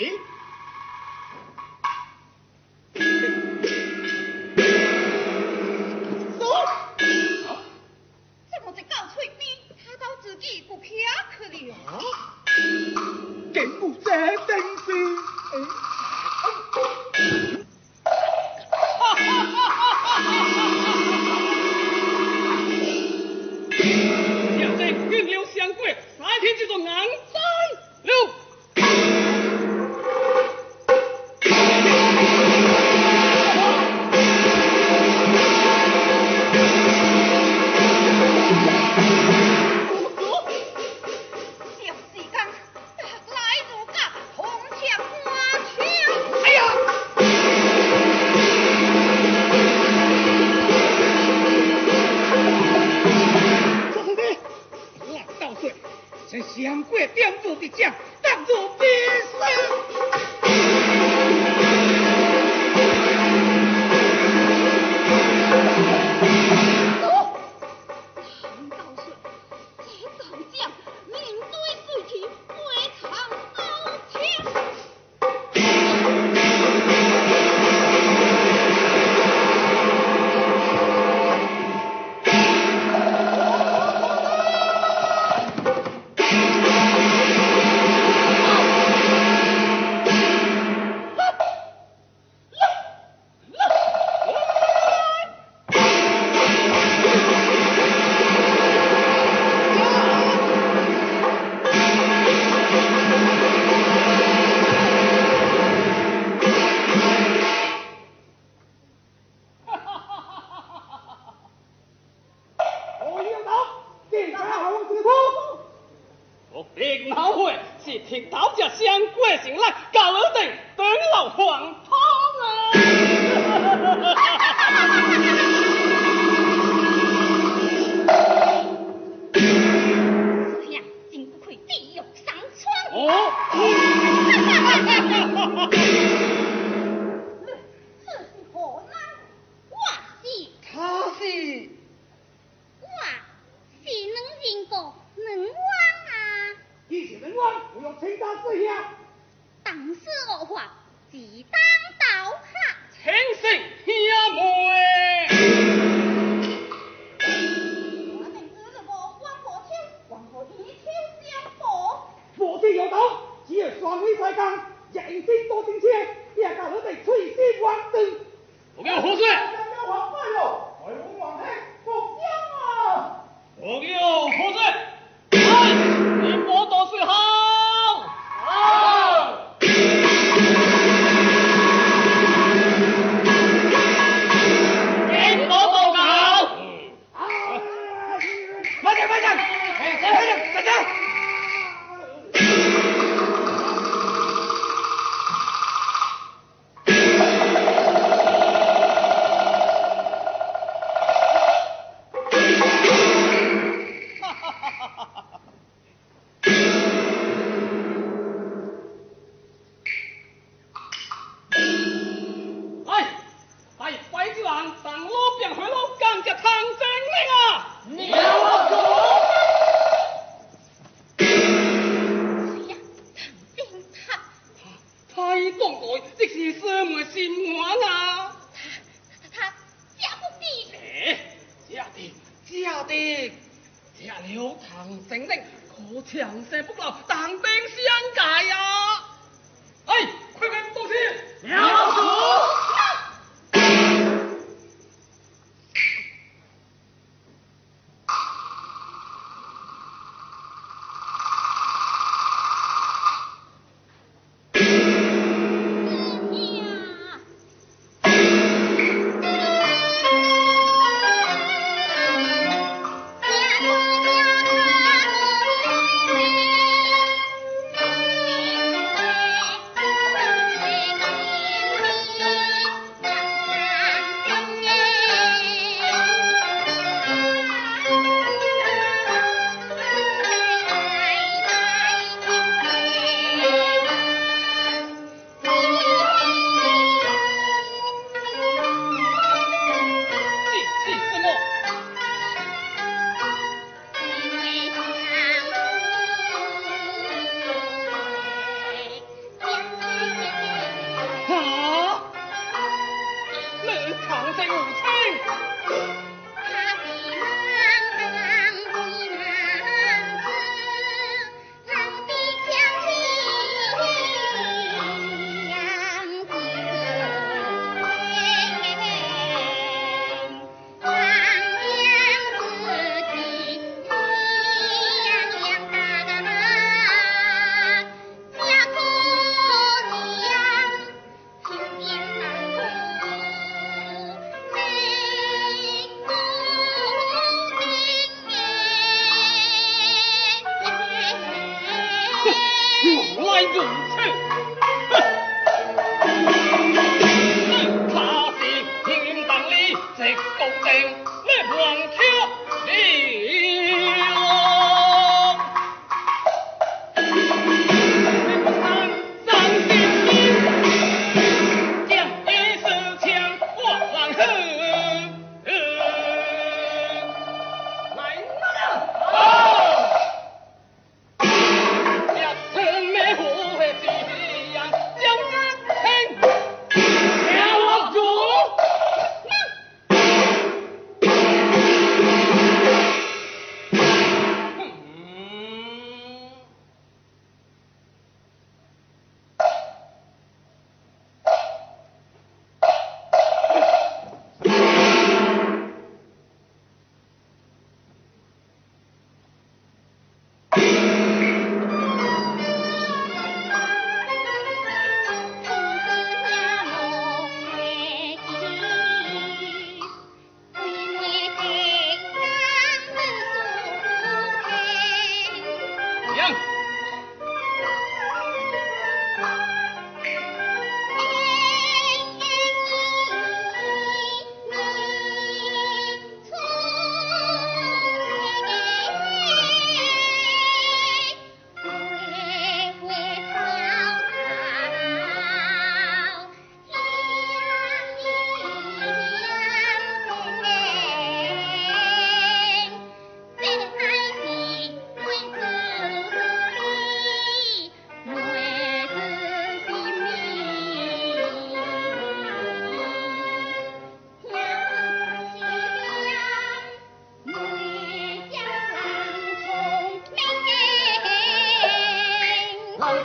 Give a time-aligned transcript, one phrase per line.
[0.00, 0.20] you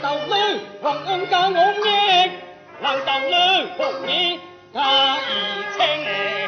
[0.02, 2.32] đầu lưu hoặc ứng cơ ngũ nhiên
[2.80, 3.94] lòng đầu lưu phục
[4.74, 6.41] ta tha ý khen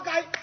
[0.22, 0.39] 该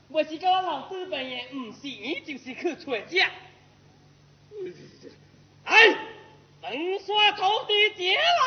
[0.07, 3.29] 我是跟我老子平爷，不是伊就是去找架。
[5.63, 5.89] 哎，
[6.63, 8.42] 能耍土地姐了。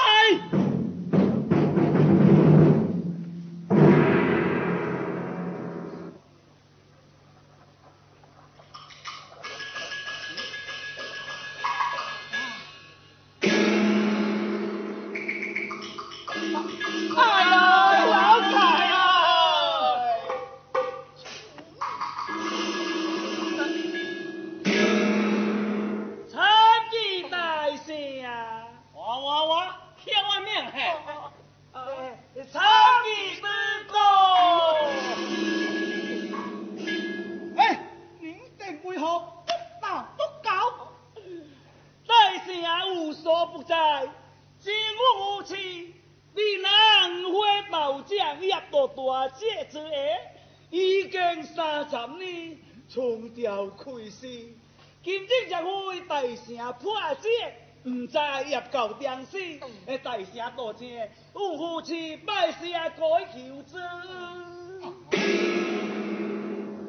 [60.57, 61.81] 多谢，有福
[62.27, 63.79] 百事也求之。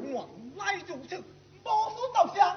[0.09, 1.22] 我来做事，
[1.61, 2.55] 保守道上，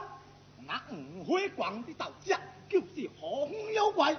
[0.69, 3.27] 那五花光的道上，就是好
[3.75, 4.17] 有怪。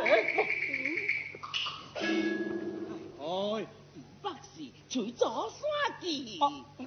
[3.19, 6.39] 哎，东北是吹左山地，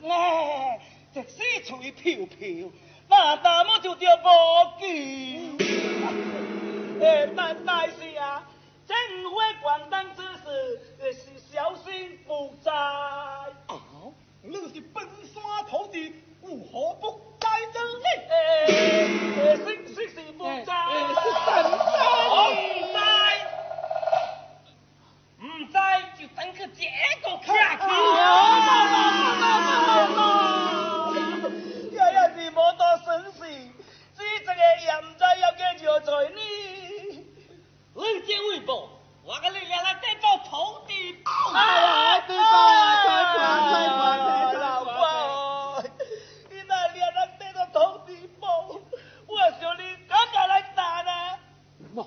[0.04, 0.80] 哎，
[1.12, 2.70] 直西吹飘飘。
[3.08, 5.56] 那大某就着无忌，
[7.02, 8.44] 哎， 但大事啊，
[8.88, 8.96] 正
[9.32, 10.80] 话管东之事，
[11.14, 11.18] 是
[11.54, 12.72] 小心不在。
[12.72, 13.80] 啊，
[14.44, 15.12] 你是本山
[15.70, 17.06] 土地，有何不
[17.40, 17.48] 灾？
[17.74, 18.06] 真哩，
[18.74, 18.76] 哎，
[19.56, 19.62] 是
[19.94, 20.70] 是是不灾，是真
[22.94, 22.96] 在。
[25.40, 25.76] 唔知
[26.20, 26.82] 就真个结
[27.22, 27.46] 果吃
[36.02, 37.24] 在呢，
[37.94, 38.90] 文建汇报，
[39.24, 41.54] 我给你伢伢带到土地报。
[44.60, 45.90] 老怪，
[46.50, 48.78] 你哪里伢带到头地包，
[49.26, 51.40] 我向你讲讲来打呢。
[51.96, 52.06] 哇，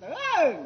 [0.00, 0.65] 哎。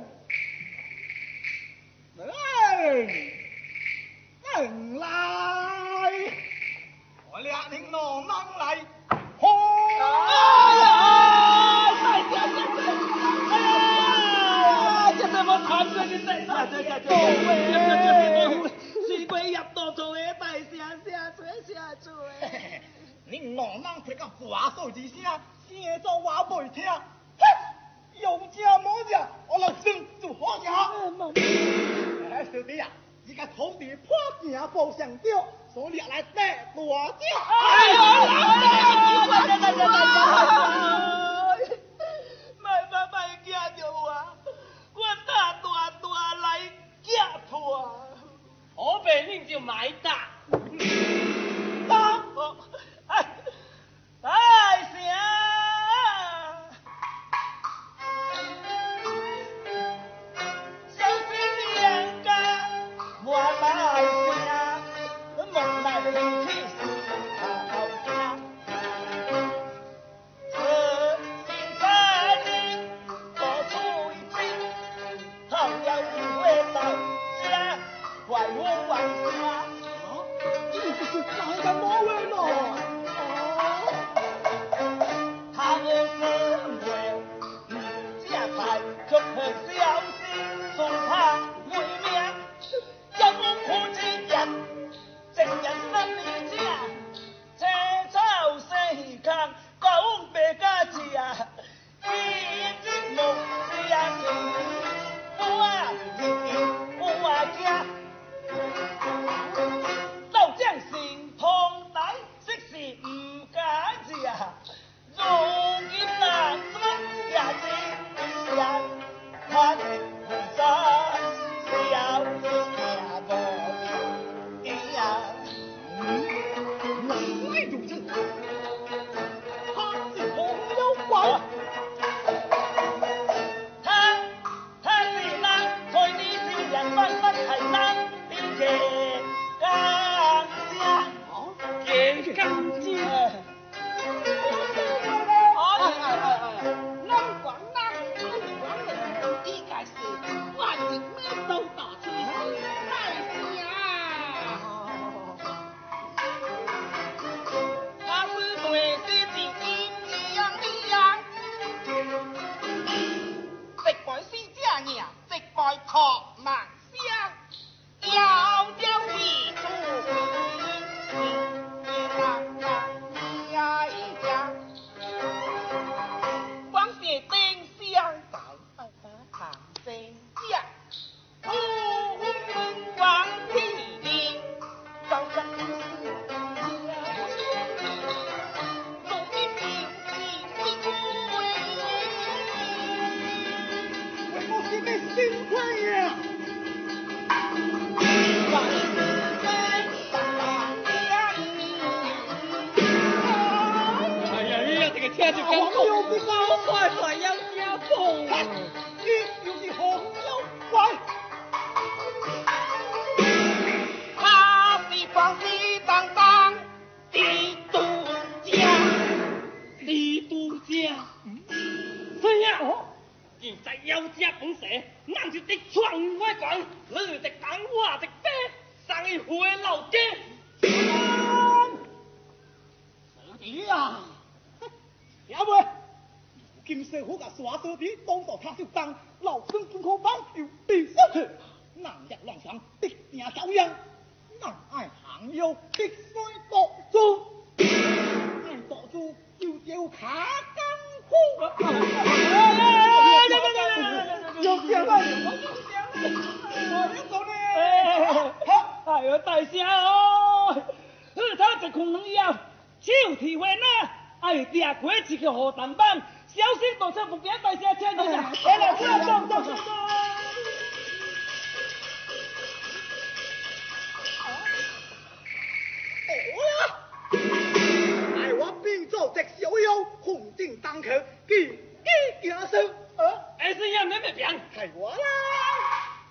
[280.72, 280.88] 伤口
[281.26, 282.64] 给给疗伤，
[282.96, 283.02] 哦，
[283.40, 286.04] 儿子要恁么变，害我啦！